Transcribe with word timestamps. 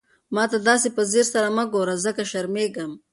ما 0.35 0.43
ته 0.51 0.57
داسې 0.69 0.87
په 0.95 1.01
ځير 1.11 1.25
سره 1.33 1.47
مه 1.57 1.63
ګوره، 1.73 1.95
ځکه 2.05 2.21
شرمېږم. 2.31 2.91